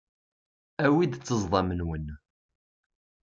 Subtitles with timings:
[0.85, 2.07] Awim-d ṭṭezḍam-nwen.